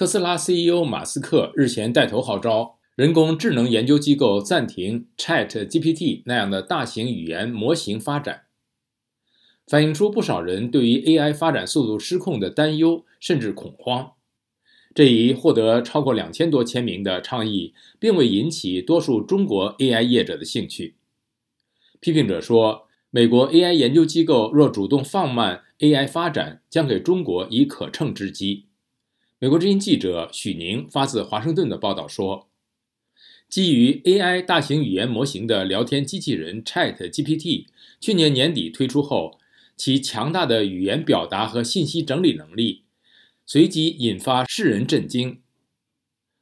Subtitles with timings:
[0.00, 8.44] 特斯拉 CEO 马斯克日前带头号召人工智能研究机构暂停 Chat GPT 那样的大型语言模型发展，
[9.66, 14.12] 反映出不少人对于 AI 发展速度失控的担忧甚至恐慌。
[14.94, 20.94] 这一获得超过两千多签名的倡议，并未引起多数中国 AI 业者的兴趣。
[22.00, 28.64] 批评者说，美国 AI 研究机构若主动放慢 AI 发展，将给中国以可乘之机。
[29.42, 32.50] 美国之音记者许宁发自华盛顿的报道说，
[33.48, 37.64] 基于 AI 大型语言模型的聊天机器人 Chat GPT
[37.98, 39.38] 去年年底推出后，
[39.78, 42.82] 其强大的语言表达和信息整理能力，
[43.46, 45.40] 随即引发世人震惊。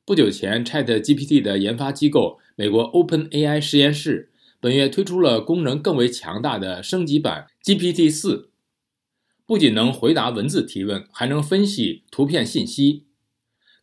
[0.05, 8.51] 不久前，Chat GPT 的研发机构美国 OpenAI 实验室本月推出了功能更为强大的升级版 GPT 四。
[9.49, 13.07] 不仅能回答文字提问，还能分析图片信息。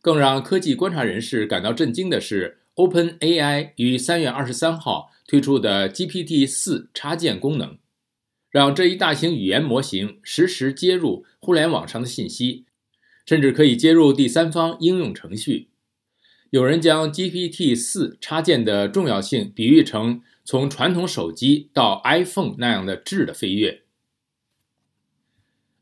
[0.00, 7.78] 更让科技观察人士感到震惊的是，OpenAI 于三月二十三号推出的 GPT 四插件功能，
[8.48, 12.66] 让这一大型语言模型实时接入互联网上的信息，
[13.26, 15.70] 甚至可以接入第三方应用程序。
[16.50, 23.82] 有人将 GPT 四插件的重要性比喻成从传统手机到 iPhone 那样的质的飞跃。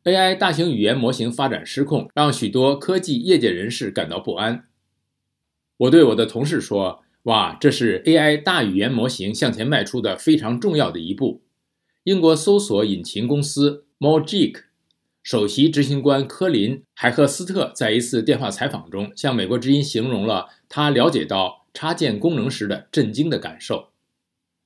[0.04, 4.66] AI 大型语言模型发展失控，让许多科技业界人士感到不安。
[5.78, 11.40] 我对我的同事说：“哇，这是 AI 大语言模型向前迈出的非常重要的一步。”
[12.04, 14.64] 英国搜索引擎公司 Mojic
[15.22, 23.88] 首席执行官科林·海赫斯特在一次电话采访中向美国之音形容了他了解到插件功能时的震惊的感受。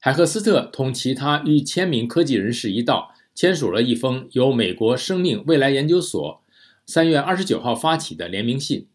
[0.01, 3.15] 海赫斯特同其他逾千名科技人士一道。
[3.39, 6.43] 签署了一封由美国生命未来研究所
[6.85, 8.89] 三月二十九号发起的联名信，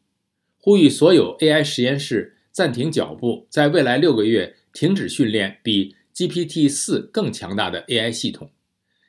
[0.60, 8.50] 呼吁所有 AI 实验室暂停脚步，在未来六个月停止训练比 GPT 四更强大的 AI 系统，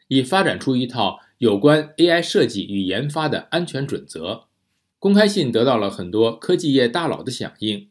[0.07, 4.45] 以发展出一套有关 AI 设计与研发的安全准则。
[5.01, 7.89] 公开信得到了很多科技业大佬的响应，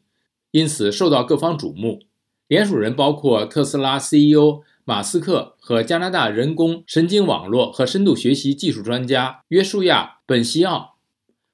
[0.51, 2.03] 因此受到各方瞩目。
[2.47, 4.61] 联署人包括特斯拉 CEO。
[4.85, 10.97] 马斯克和加拿大人工神经网络和深度学习技术专家约书亚·本西奥。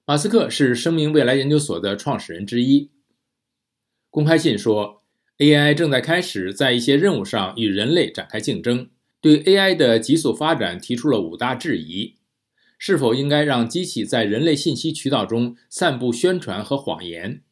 [0.06, 2.90] 马斯克是生命未来研究所的创始人之一。
[4.10, 5.04] 公开信说
[5.38, 8.90] ，AI 正在开始在一些任务上与人类展开竞争，
[9.22, 12.16] 对 AI 的急速发展提出了五大质疑：
[12.80, 17.44] 是否应该让机器在人类信息渠道中散布宣传和谎言？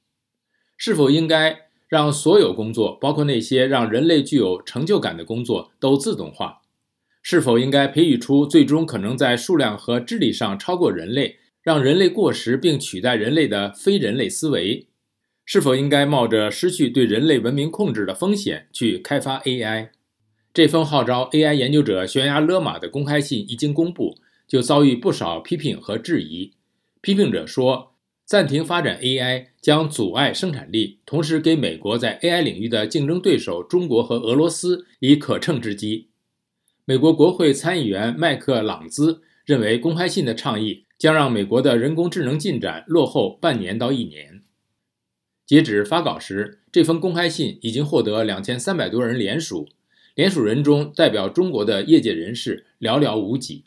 [0.75, 1.66] 是否应该？
[1.87, 6.61] 让所有工作，包括那些让人类具有成就感的工作，都自动化？
[7.21, 14.87] 是否应该培育出最终可能在数量和智力上超过人类，让人类过时并取代人类的非人类思维？
[15.45, 19.89] 是否应该冒着失去对人类文明控制的风险去开发 AI？
[20.53, 26.51] 这封号召 AI 研究者悬崖勒马的公开信一经公布，就遭遇不少批评和质疑。
[27.01, 27.93] 批评者说。
[28.27, 36.09] 暂停发展 AI 将阻碍生产力，同时给美国在 AI 领域的竞争对手中国和俄罗斯以可乘之机。
[36.83, 44.44] 美国国会参议员麦克朗兹认为，公开信的倡议将让美国的人工智能进展落后半年到一年。
[45.45, 49.69] 截止发稿时，这封公开信已经获得两千三百多人联署，
[50.15, 53.63] 联署人中代表中国的业界人士寥寥无几。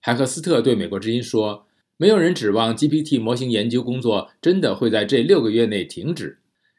[0.00, 1.68] 海克斯特对美国之音说。
[1.96, 6.38] 没有人指望 GPT 模型研究工作真的会在这六个月内停止。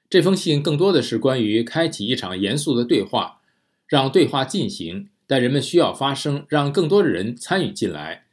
[0.09, 3.41] 这封信更多的是关于开启一场严肃的对话，
[3.87, 8.25] 让对话进行，但人们需要发声，让更多的人参与进来。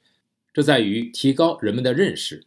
[0.52, 2.44] 这在于提高人们的认识。